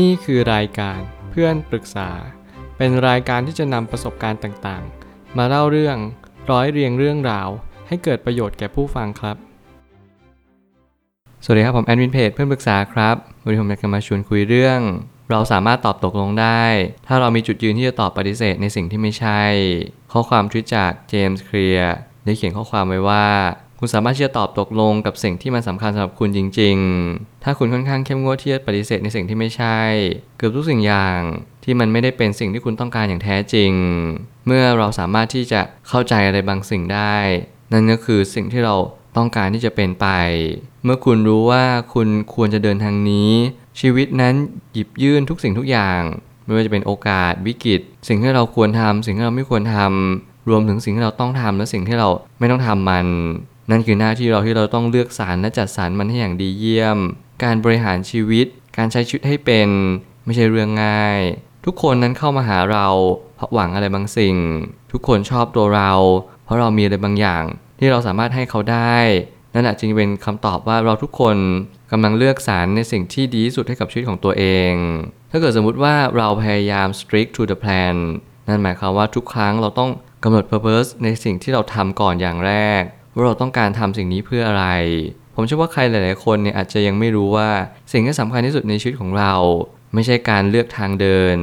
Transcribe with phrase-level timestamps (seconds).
[0.00, 2.10] นี่คือรายการเพื่อนปรึกษา
[2.76, 5.96] เป็นรายการที่จะนำประสบการณ์ต่างๆ มาเล่าเรื่อง
[6.50, 7.48] ร้อยเรียงเรื่องราว
[7.88, 9.36] ให้เกิดประโยชน์แก่ผู้ฟังครับ
[11.44, 14.80] สวัสดีครับ ผมแอดมินเพจเพื่อนปรึกษาครับวันนี้ผมอยากจะมาชวนคุยเรื่อง
[15.30, 16.62] เราสามารถตอบตกลงได้
[17.06, 19.40] ถ้าเรามีจุดยืนที่จะตอบปฏิเสธในสิ่งที่ไม่ใช่
[20.12, 23.26] ข้อความทวิตจากเจมส์เคลียร์ได้เขียนข้อความไว้ว่า
[23.84, 26.76] คุณสามารถที่จะตอบตกลงกับสิ่งที่มันสำคัญสำหรับคุณจริง
[27.10, 29.78] ๆ ถ้าคุณค่อนข้างเข้มงวดที่จะปฏิเสธในสิ่งที่ไม่ใช่
[30.38, 31.18] เกือบทุกสิ่งอย่าง
[31.64, 33.72] ที่มันไม่ได้เป็นสิ่งที่คุณต้องการอย่างแท้จริง
[34.46, 37.16] เมื่อเราสามารถที่จะเข้าใจอะไรบางสิ่งได้
[37.72, 38.76] นั่นก็คือสิ่งที่เรา
[39.16, 40.06] ต้องการที่จะเป็นไป
[40.84, 43.30] เมื่อคุณรู้ว่าคุณควรจะเดินทางนี้
[43.80, 44.34] ชีวิตนั้น
[44.72, 46.00] หยิบยื่นทุกสิ่งทุกอย่าง
[46.44, 52.08] ไม่ว่าจะเป็นโอกาสวิกฤต สิ่งที่เราควรทำสิ่งที่เราไม่ควรทำรวมถึงสิ่งที่เราต้องทำและสิ่งที่เรา
[52.38, 53.06] ไม่ต้องทำมัน
[53.70, 56.98] นั่นคือหน้าที่เราที่เราต้องเลือกสรรและจัดสรรมันให้อย่างดีเยี่ยม
[57.44, 59.68] การบริหารชีวิต การใช้ชีวิตให้เป็น
[60.24, 61.18] ไม่ใช่เรื่องง่าย
[61.64, 62.88] ทุกคนนั้นเข้ามาหาเรา
[63.36, 64.36] เพราะหวังอะไรบางสิ่ง
[64.92, 65.92] ทุกคนชอบตัวเรา
[66.44, 67.44] เพราะเรามีอะไรบางอย่าง
[67.78, 68.98] ที่เราสามารถให้เขาได้
[69.54, 71.36] นั่นแหละจึงเป็นคำตอบว่าเราทุกคน
[71.90, 74.72] กำลังเลือกสรรในสิ่งที่ดีที่สุดให้กับชีวิตของตัวเอง
[75.30, 77.96] ถ้าเกิดสมมุติว่าเราพยายาม strict to the plan
[78.48, 79.90] นั่นหมายความว่าทุกครั้งเราต้อง
[80.24, 82.82] กำหนด purpose ในสิ่งที่เราทำก่อนอย่างแรก
[83.14, 84.66] ว่าเราต้องการทำสิ่งนี้เพื่ออะไร
[85.34, 87.48] ผมเชื่อว่าใครหลาย ๆ คนเนี่ยอาจจะยังไม่รู้ว่า
[87.92, 89.34] สิ่งที่สำคัญที่สุดในชีวิตของเรา
[89.94, 91.36] ไม่ใช่การเลือกทางเดิน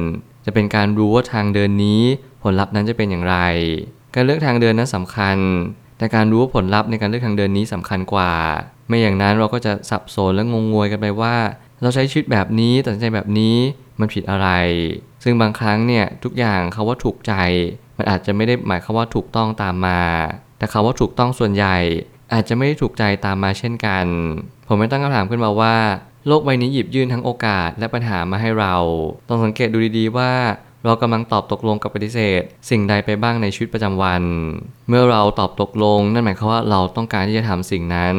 [0.46, 2.02] จะเป็นการรู้ว่าทางเดินนี้
[2.42, 3.36] ผลลัพธ์นั้นจะเป็นอย่างไร
[4.14, 5.36] การเลือกทางเดินนั้นสำคัญ
[5.98, 8.32] แต่การรู้ว่าผลลัพธ์ในการเลือกทางเดินนี้สำคัญกว่า
[8.88, 11.36] ไม่อย่างนั้นเราก็จะสับสนและงงงวยกันไปว่า
[11.82, 13.56] เราใช้ชีวิตแบบนี้ตัดสินใจแบบนี้
[14.00, 14.48] มันผิดอะไร
[15.24, 17.32] ซึ่งบางครั้งเนี่ยทุกอย่างคาว่าถูกใจ
[17.96, 20.00] มันอาจจะไม่ได้หมายควาว่าถูกต้องตามมา
[20.60, 21.76] แต่คาว่าถูกต้องส่วนใหญ่
[22.32, 24.06] อาจจะไม่ได้ถูกใจตามมาเช่นกัน
[24.68, 25.76] ผมไม่ตั้งคำถามขึ้นมาว่า
[26.26, 28.74] โลกใบนี้หยิบยื่นทั้งโอกาสและปัญหามาให้เรา
[29.28, 30.32] ต้องสังเกตดูดีๆว่า
[30.84, 34.22] เรากำลังตอบตกลงกับปฏิเสธ สิ่งใดไปบ้างในชีวิตประจำวัน
[34.88, 38.16] เมื่อเราตอบตกลง นั่นหมายความว่าเราต้องการที่จะทำสิ่งนั้น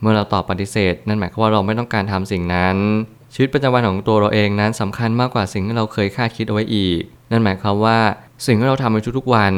[0.00, 2.76] เมื่อเราตอบปฏิเสธ นั่นหมายความว่าเราไม่ต้องการทำสิ่งนั้น
[3.34, 7.98] ชีวิตประจำวันของตัวเราเองนั้นสำคัญมากกว่าสิ่งที่เราเคยคาดคิดเอาไว้อีก นั่นหมายความว่า
[8.46, 9.54] สิ่งที่เราทำในทุกๆวัน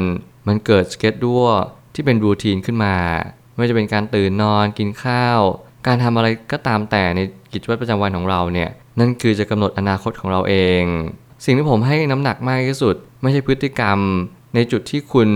[0.47, 1.51] มันเกิดสเก็ตดัวย
[1.95, 2.95] ที่เป็นรูทีนขึ้นมา
[3.53, 5.41] ไม่ว่าจะเป็นการตื่นนอนกินข้าว
[5.87, 7.21] การทำอะไรก็ตามแต่ใน
[7.53, 10.85] กิจวัตรประจำวันของเราเนี่ยนั่นคือจะกำหนดอนาคตของเราเอง
[11.45, 13.99] สิ่งที่ผมให้น้ำหนักมากที่สุด ไม่ใช่พฤติกรรม
[14.55, 15.29] ในจุดที่คุณ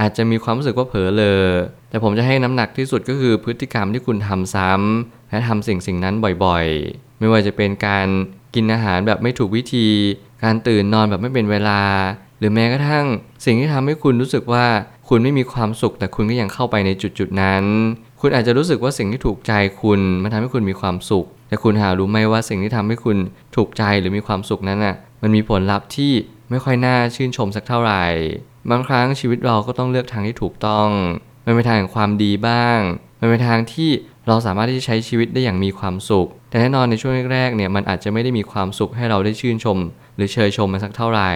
[0.00, 1.42] อาจจะมีความรู้สึกว่าเผลอเลอ
[1.90, 8.06] แต่ผมจะให้น้ำหนักที่สุดก็คือพฤติกรรมที่คุณทำซ้ำและทำสิ่งสิ่งนั้นบ่อยๆ ไม่ว่าจะเป็นการ
[8.54, 9.88] กินอาหารแบบไม่ถูกวิธี
[10.44, 11.82] การตื่นนอนแบบไม่เป็นเวลา
[12.38, 13.06] หรือแม้กระทั่ง
[13.44, 14.66] สิ่งที่ทำให้คุณรู้สึกว่า
[15.12, 17.64] คุณไม่มีความสุข แต่คุณก็ยังเข้าไปในจุดๆนั้น
[18.20, 23.16] คุณอาจจะรู้สึกว่าสิ่งที่ถูกใจคุณมันทำให้คุณมีความสุข แต่คุณหารู้ไหมว่าสิ่งที่ทำให้คุณ
[23.56, 26.12] ถูกใจหรือมีความสุขนั้นน่ะ มันมีผลลัพธ์ที่
[26.50, 28.04] ไม่ค่อยน่าชื่นชมสักเท่าไหร่
[28.70, 30.88] บางครั้งชีวิตเราก็ต้องเลือกทางที่ถูกต้อง
[31.46, 32.78] มันเป็นทางแห่งความดีบ้าง
[33.20, 33.90] มันเป็นทางที่
[34.26, 39.78] เราสามารถที่จะใช้ชีวิตได้อย่างมีความสุข แต่แน่นอนในช่วงแรกๆเนี่ยมันอาจจะไม่ได้มีความสุขให้เราได้ชื่นชม
[40.16, 41.30] หรือเชยชมมันสักเท่าไหร่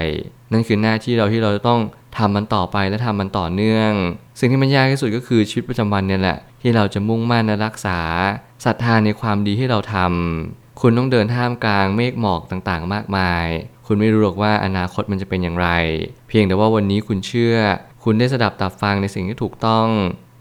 [0.53, 1.81] นั่นคือหน้าที่เราที่เราจะต้อง
[2.19, 3.93] ทำมันต่อไปและทำมันต่อเนื่อง
[4.39, 7.99] สิ่งที่มันยากที่สุดก็คือชีวิตประจำวันเนี่ยแหละ ที่เราจะมุ่งมั่นและรักษา
[8.65, 13.47] ศรัทธาในความดีที่เราทำคุณต้องเดินท่ามกลางเมฆหมอกต่างๆ มากมาย
[13.87, 15.69] คุณไม่รู้หรอกว่าอนาคตมันจะเป็นอย่างไร
[16.29, 17.57] เพียงแต่ว่าวันนี้คุณเชื่อ
[18.05, 19.89] คุณได้สดับตับฟังในสิ่งที่ถูกต้อง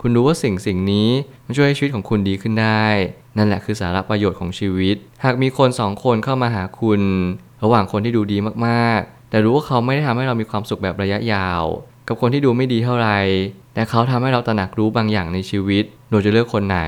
[0.02, 1.10] คุณรู้ว่าสิ่งสิ่งนี้
[1.46, 2.86] มันช่วยให้ชีวิตของคุณดีขึ้นได้
[3.38, 7.02] นั่นแหละคือสาระประโยชน์ของชีวิต หากมีคนสองคนเข้ามาหาคุณ
[7.64, 11.64] ระหว่างคนที่ดูดีมากๆ แต่รู้ว่าเขาไม่ได้ทำให้เรามีความสุขแบบระยะยาว
[12.08, 13.20] กับคนที่ดูไม่ดีเท่าไหร่
[13.74, 16.80] แต่เขาทำให้เราตระหนักรู้บางอย่างในชีวิตเราจะเลือกคนไหน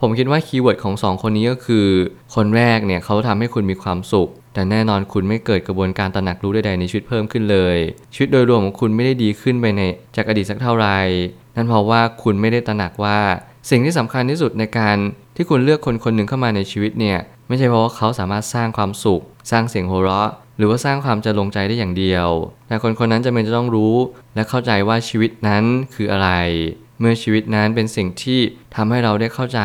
[0.00, 1.86] ผมคิดว่า keyword ของสองคนนี้ก็คือ
[2.34, 7.76] คนแรกเนี่ยเขาทำให้คุณมีความสุข แต่แน่นอนคุณไม่เกิดกระบวนการตระหนักรู้ใดๆในชีวิตเพิ่มขึ้นเลย
[8.14, 9.82] ชีวิตโดยรวมของคุณไม่ได้ดีขึ้นไปใน
[10.16, 10.98] จากอดีตสักเท่าไหร่
[11.56, 13.18] นั่นเพราะว่าคุณไม่ได้ตระหนักว่า
[13.70, 14.96] สิ่งที่สำคัญที่สุดในการ
[15.36, 22.28] ที่คุณเลือกคนคนหนึ่งเข้ามาในชีวิตเนี่ยไม่ใช่เพราะว่าเขาสามารถสร้างความสุข สร้างเสียงโหเราะ หรือว่าสร้างความจะลงใจได้อย่างเดียว
[22.68, 23.94] แต่คนคนนั้นจะเป็นจะต้องรู้
[24.34, 25.64] และเข้าใจว่าชีวิตนั้น
[25.94, 26.30] คืออะไร
[27.00, 28.40] เมื่อชีวิตนั้นเป็นสิ่งที่
[28.76, 29.60] ทำให้เราได้เข้าใจ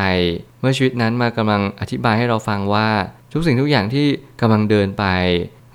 [0.62, 2.90] เมื่อชีวิตนั้นมากำลังอธิบายให้เราฟังว่า
[3.34, 4.06] ทุกสิ่งทุกอย่างที่
[4.42, 5.06] กำลังเดินไป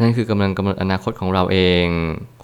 [0.01, 1.87] นั่นคือกำลังกำหนดอนาคตของเราเอง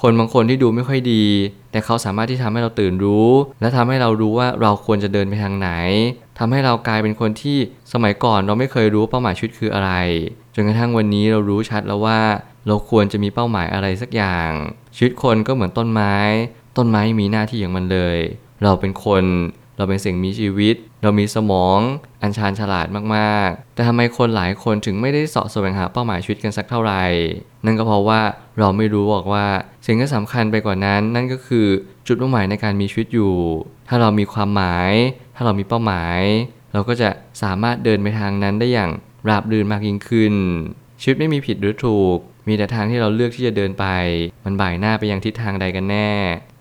[0.01, 1.25] คนบางคนที่ดูไม่ค่อยดี
[1.73, 3.29] แต่เขาสามารถที่ทำให้เราตื่นรู้
[3.61, 5.71] และทำให้เรารู้ว่าเราควรจะเดินไปทางไหน
[6.39, 7.59] ทำให้เรากลายเป็นคนที่
[7.93, 9.93] สมัยก่อนเราไม่เคยรู้เป้าหมายชีวิตคืออะไร
[10.55, 12.21] จนกระทั่งวันนี้เรารู้ชัดแล้วว่า
[12.67, 14.51] เราควรจะมีเป้าหมายอะไรสักอย่าง
[14.97, 16.17] ชีวิตคนก็เหมือนต้นไม้
[16.77, 18.19] ต้นไม้มีหน้าที่อย่างมันเลย
[18.63, 19.25] เราเป็นคน
[19.77, 21.79] เราเป็นสิ่งมีชีวิต เรามีสมอง
[22.23, 22.87] อันชาญฉลาด
[23.17, 27.05] มากๆ แต่ทำไมคนหลายคนถึงไม่ได้เสาะแสวงหาเป้าหมายชีวิตกันสักเท่าไหร่
[27.65, 28.21] นั่นก็เพราะว่า
[28.59, 29.47] เราไม่รู้บอกว่า
[29.87, 31.67] สิ่งที่สำคัญไปกว่านั้น นั่นก็คือ
[32.07, 33.35] จุดมุ่งหมายในการมีชีวิตอยู่
[33.89, 34.91] ถ้าเรามีความหมาย
[35.37, 36.19] ถ้าเรามีเป้าหมาย
[36.73, 37.09] เราก็จะ
[37.43, 38.91] สามารถเดินไปทางนั้นได้อย่าง
[39.29, 40.35] ราบรื่นมากยิ่งขึ้น
[41.01, 42.19] ชีวิตไม่มีผิดหรือถูก
[42.49, 43.87] มีแต่ทางที่เราเลือกที่จะเดินไป
[44.45, 46.11] มันบ่ายหน้าไปยังทิศทางใดกันแน่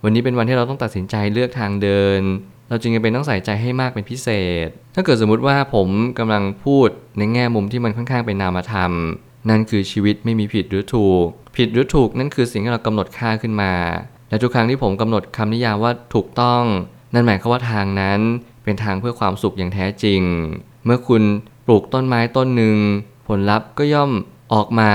[0.04, 2.22] วันนี้เป็นวันที่เราต้องตัดสินใจเลือกทางเดิน
[2.70, 4.28] เราจึงจำเป็นต้องใส่ใจให้มากเป็นพิเศ
[4.66, 5.88] ษ ถ้าเกิดสมมุติว่าผม
[6.20, 8.92] กำลังพูดในแง่มุมที่มันค่อนข้างเป็นนามธรรม
[9.50, 11.26] นั่นคือชีวิตไม่มีผิดหรือถูก
[11.58, 13.74] ผิดหรือถูกนั่นคือสิ่งที่เรากำหนดค่าขึ้นมา
[14.30, 16.64] และทุกครั้งที่ผมกำหนดคำนิยามว่าถูกต้อง
[17.14, 18.20] นั่นหมายความว่าทางนั้น
[18.64, 20.22] เป็นทางเพื่อความสุขอย่างแท้จริง
[20.86, 21.24] เมื่อคุณ
[21.66, 22.78] ปลูกต้นไม้ต้นหนึ่ง
[23.28, 24.12] ผลลัพธ์ก็ย่อม
[24.54, 24.92] ออกมา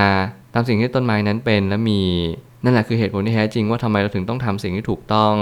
[0.57, 2.01] ตาสิ่งที่ต้นไม้นั้นเป็นและมี
[2.63, 5.35] นั่นแหละคือเหตุผลที่แท้จริงว่าทำไมเราถึงต้องทำสิ่งที่ถูกต้อง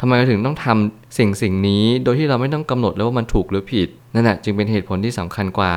[0.00, 5.74] ทำไมเราถึงต้องทำสิ่งสิ่งนี้ โดยที่เราไม่ต้องกำหนดเลยว่ามันถูกหรือผิด นั่นแหละจึงเป็นเหตุผลที่สำคัญกว่า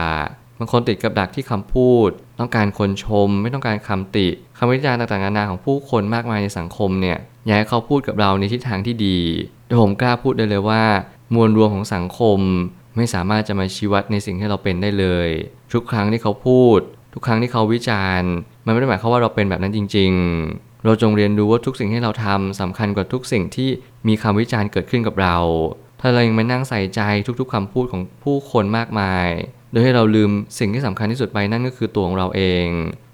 [0.59, 2.09] บางคนติดกับดักที่คำพูด
[2.39, 4.27] ต้องการคนชม ไม่ต้องการคำติ
[4.57, 9.19] คำวิจารณ์ต่างๆนานาของผู้คนมากมายในสังคมเนี่ยอยากให้เขาพูดกับเราในทิศทางที่ดี
[9.67, 10.83] แต่ผมกล้าพูดได้เลยว่า
[11.33, 12.39] มวลรวมของสังคม
[12.95, 15.29] ไม่สามารถจะมาชี้วัดในสิ่งที่เราเป็นได้เลย
[15.73, 16.79] ทุกครั้งที่เขาพูด
[17.13, 18.31] ทุกครั้งที่เขาวิจารณ์
[18.65, 20.11] มันไม่ได้หมายความว่าเราเป็นแบบนั้นจริง
[20.49, 23.69] ๆ เราจงเรียนรู้ว่าทุกสิ่งที่เราทำสำคัญกว่าทุกสิ่งที่
[24.07, 25.37] มีคำวิจารณ์เกิดขึ้นกับเรา
[26.01, 27.01] ถ้าเรายังมานั่งใส่ใจ
[27.39, 29.27] ทุกๆคำพูดของผู้คนมากมาย
[29.71, 32.67] โดยให้เราลืมสิ่งที่สำคัญที่สุดไปนั่นก็คือตัวของเราเอง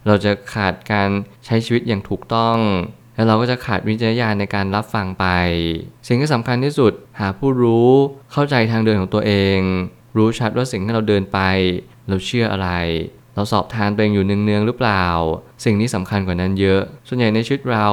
[0.08, 1.10] เราจะขาดการ
[1.46, 2.58] ใช้ชีวิตอย่างถูกต้อง
[3.16, 5.26] และเราก็จะขาดวิจารณญาณในการรับฟังไป
[6.08, 7.90] สิ่งที่สำคัญที่สุดหาผู้รู้
[8.32, 9.60] เข้าใจทางเดินของตัวเอง
[10.18, 11.40] รู้ชัดว่าสิ่งที่เราเดินไป
[12.08, 12.70] เราเชื่ออะไร
[13.36, 15.06] เราสอบทานตัวเองอยู่เนืองๆหรือเปล่า
[15.64, 17.88] สิ่งนี้สำคัญกว่านั้นเยอะ ส่วนใหญ่ในชีวิตเรา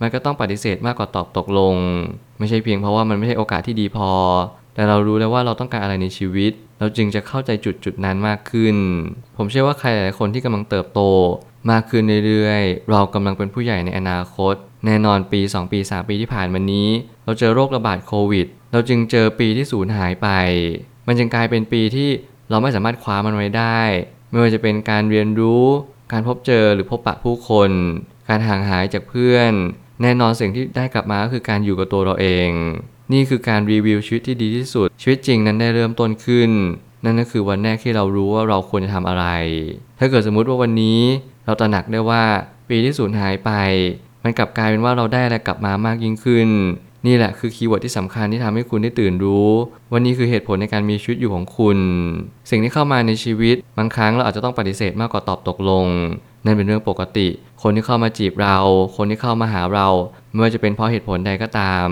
[0.00, 1.76] มันก็ต้องปฏิเสธมากกว่าตอบตกลง
[2.38, 4.10] ไม่ใช่เพียงเพราะว่ามันไม่ใช่โอกาสที่ดีพอ
[4.74, 8.76] แต่เรารู้แล้วว่าเราต้องการอะไรในชีวิต เราจึงจะเข้าใจจุดจุดนั้นมากขึ้น
[9.36, 11.00] ผมเชื่อว่าใครหลายคนที่กำลังเติบโต
[11.70, 14.54] มากขึ้นเรื่อยๆ เรากำลังเป็นผู้ใหญ่ในอนาคต
[14.86, 16.88] แน่นอนปี 2 ปี 3 ปีที่ผ่านมานี้
[17.24, 20.28] เราเจอโรคระบาดโควิด เราจึงเจอปีที่สูญหายไป
[21.06, 22.08] มันจึงกลายเป็นปีที่
[22.50, 23.80] เราไม่สามารถคว้ามันไว้ได้
[24.32, 25.64] ไม่ว่าจะเป็นการเรียนรู้
[26.12, 27.70] การพบเจอหรือพบปะผู้คน
[28.28, 29.52] การห่างหายจากเพื่อน
[30.02, 32.50] แน่นอนสิ่งที่ได้กลับมาก็คือการอยู่กับตัวเราเอง
[33.12, 36.50] นี่คือการรีวิวชีวิตที่ดีที่สุด ชีวิตจริงนั้นได้เริ่มต้นขึ้น
[37.04, 39.26] นั่นก็คือวันแรกที่เรารู้ว่าเราควรจะทำอะไร
[39.98, 41.00] ถ้าเกิดสมมุติว่าวันนี้
[41.46, 42.22] เราตระหนักได้ว่า
[42.68, 43.50] ปีที่สูญหายไป
[44.22, 46.48] มันกลับกลายเป็นว่าเราได้อะไรกลับมามากยิ่งขึ้น
[47.06, 49.48] นี่แหละคือ keyword ที่สำคัญที่ทำให้คุณได้ตื่นรู้
[49.92, 51.78] วันนี้คือเหตุผลในการมีชีวิตอยู่ของคุณ
[52.50, 55.86] สิ่งที่เข้ามาในชีวิต บางครั้งเราอาจจะต้องปฏิเสธมากกว่าตอบตกลง
[56.44, 57.28] นั่นเป็นเรื่องปกติ
[57.62, 58.58] คนที่เข้ามาจีบเรา
[58.96, 59.88] คนที่เข้ามาหาเรา
[60.32, 61.88] ไม่ว่าจะเป็นเพราะเหตุผลใดก็ตาม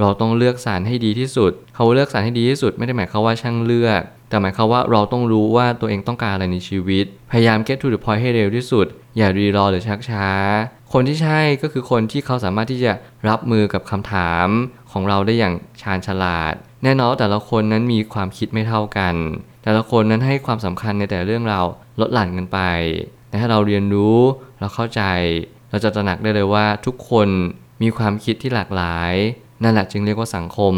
[0.00, 8.86] เราต้องเลือกสรรให้ดีที่สุด เขาเลือกสรรให้ดีที่สุด ไม่ได้หมายความว่าช่างเลือก แต่หมายความว่าเราต้องรู้ว่าตัวเองต้องการอะไรในชีวิต พยายาม get to the point ให้เร็วที่สุด
[9.16, 10.28] อย่ารีรอหรือชักช้า
[10.92, 12.92] คนที่ใช่ก็คือคนที่เขาสามารถที่จะ
[13.28, 14.48] รับมือกับคำถาม
[14.92, 19.14] ของเราได้อย่างชาญฉลาด แน่นอนแต่ละคนนั้นมีความคิดไม่เท่ากัน
[19.64, 21.60] แต่ละคนนั้นให้ความสำคัญในแต่เรื่องเรา
[22.00, 22.58] ลดหลั่นกันไป
[23.28, 24.18] แต่ถ้าเราเรียนรู้
[24.60, 25.02] เราเข้าใจ
[25.70, 27.28] เราจะตระหนักได้เลยว่าทุกคน
[27.82, 29.12] มีความคิดที่หลากหลาย
[29.62, 30.74] นั่นแหละจึงเรียกว่าสังคม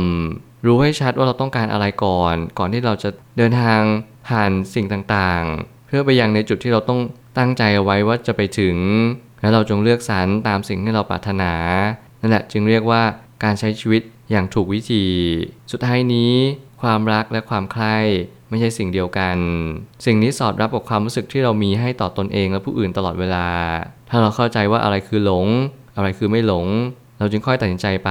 [0.67, 3.81] รู้ให้ชัดว่าเราต้องการอะไรก่อน ก่อนที่เราจะเดินทาง
[4.29, 7.01] ผ่านสิ่งต่างๆ เพื่อไปยังในจุดที่เราต้อง
[7.39, 8.77] ตั้งใจเอาไว้ว่าจะไปถึง
[9.41, 11.53] และเราจงเลือกสรรตามสิ่งที่เราปรารถนา
[12.21, 13.03] นั่นแหละจึงเรียกว่า
[13.45, 15.05] การใช้ชีวิตอย่างถูกวิธี
[15.73, 16.33] สุดท้ายนี้
[16.83, 17.99] ความรักและความใคร่
[18.49, 19.37] ไม่ใช่สิ่งเดียวกัน
[20.07, 23.49] สิ่งนี้สอดรับกับความรู้สึกที่เรามีให้ต่อตอนเองและผู้อื่นตลอดเวลา
[24.11, 25.47] ถ้าเราเข้าใจว่าอะไรคือหลง
[25.97, 26.67] อะไรคือไม่หลง
[27.19, 28.11] เราจึงค่อยตัดสินใจไป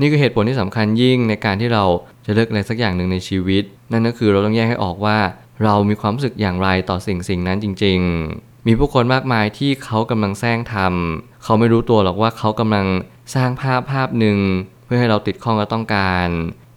[0.00, 1.84] นี่คือเหตุผลที่สำคัญยิ่งในการที่เรา
[2.26, 5.18] จะเลือกอะไรสักอย่างหนึ่งในชีวิต นั่นก็คือเราต้องแยกให้ออกว่า
[5.64, 7.98] เรามีความรู้สึกอย่างไรต่อสิ่งสิ่งนั้นจริง
[8.32, 12.86] ๆ มีผู้คนมากมายที่เขากำลังแซงทำเขาไม่รู้ตัวหรอกว่าเขากำลัง
[13.34, 14.38] สร้างภาพภาพหนึ่ง
[14.84, 16.26] เพื่อให้เราติดข้องและต้องการ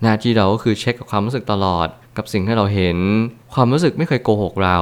[0.01, 1.87] หน้าที่เราก็คือเช็คกับความรู้สึกตลอด
[2.17, 2.97] กับสิ่งที่เราเห็น
[3.53, 4.79] ความรู้สึกไม่เคยโกหกเรา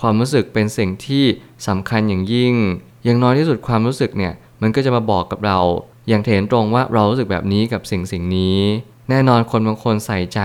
[0.00, 1.24] ความรู้สึกเป็นสิ่งที่
[1.68, 2.54] สำคัญอย่างยิ่ง
[3.04, 5.58] อย่างน้อยที่สุดความรู้สึกเนี่ยมันก็จะมาบอกกับเรา
[6.08, 8.58] อย่างเห็นตรงว่าเรารู้สึกแบบนี้กับสิ่งสิ่งนี้
[9.08, 10.40] แน่นอนคนบางคนใส่ใจ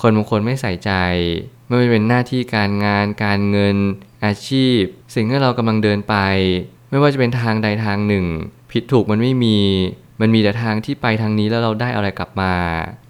[0.00, 0.92] คนบางคนไม่ใส่ใจ
[1.66, 3.76] ไม่ว่าจะเป็นหน้าที่การงาน การเงิน
[4.24, 4.80] อาชีพ
[5.14, 6.16] สิ่งที่เรากำลังเดินไป
[6.90, 8.26] ไม่ว่าจะเป็นทางใดทางหนึ่ง
[8.72, 9.58] ผิดถูกมันไม่มี
[10.20, 12.54] มันมีแต่ทางที่ไปทางนี้แล้วเราได้อะไรกลับมา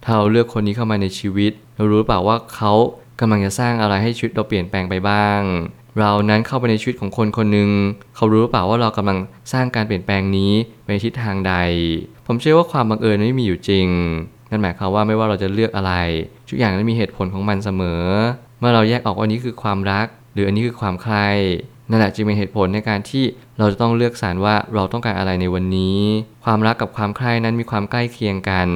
[0.04, 2.72] ถ้าเราเลือกคนนี้เข้ามาในชีวิต เรารู้หรือเปล่าว่าเขา
[3.20, 5.40] กำลังจะสร้างอะไรให้ชีวิตเราเปลี่ยนแปลงไปบ้าง
[6.00, 7.70] เรานั้นเข้าไปในชีวิตของคนคนหนึ่ง
[8.16, 9.18] เขารู้หรือเปล่าว่าเรากำลัง
[9.52, 10.52] สร้างการเปลี่ยนแปลงนี้
[10.84, 11.54] ไปทิศทางใด
[12.26, 13.88] ผมเชื่อว่าความบังเอิญไม่มีอยู่จริง
[14.50, 15.92] นั่นหมายความว่าไม่ว่าเราจะเลือกอะไร
[16.48, 18.02] ทุกอย่างนั้นมีเหตุผลของมันเสมอ
[18.58, 21.28] เมื่อเราแยกออกว่านนี้คือความรัก หรืออันนี้คือความใคร่
[21.90, 23.24] นั่นแหละจึงเป็นเหตุผลในการที่
[23.58, 25.98] เราจะต้องเลือกสรรว่าเราต้องการอะไรในวันนี้
[26.44, 28.68] ความรักกับความใคร่นั้นมีความใกล้เคียงกัน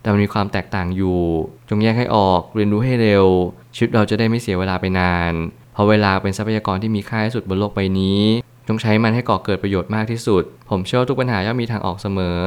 [0.00, 1.20] แต่มันมีความแตกต่างอยู่
[1.68, 3.26] จงแยกให้ออกเรียนรู้ให้เร็ว
[3.74, 5.32] ชีวิตเราจะได้ไม่เสียเวลาไปนาน
[5.72, 8.20] เพราะเวลาเป็นทรัพยากรที่มีค่าที่สุดบนโลกใบนี้
[8.68, 12.40] จงใช้มันให้ก่อเกิดประโยชน์มากที่สุด ผมเชื่อทุกปัญหาย่อมมีทางออกเสมอ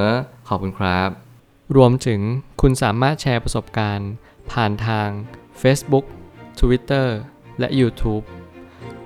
[0.47, 1.09] ขอบคุณครับ
[1.75, 2.21] รวมถึง
[2.61, 4.11] คุณสามารถแชร์ประสบการณ์
[4.51, 5.09] ผ่านทาง
[5.61, 6.05] Facebook
[6.59, 7.07] Twitter
[7.59, 8.23] และ YouTube